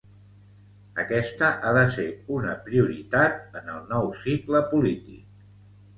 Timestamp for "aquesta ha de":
1.03-1.83